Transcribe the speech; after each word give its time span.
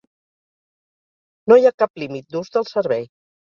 No 1.51 1.59
hi 1.59 1.67
ha 1.67 1.73
cap 1.83 2.03
límit 2.05 2.27
d'ús 2.33 2.51
del 2.57 2.67
servei. 2.73 3.07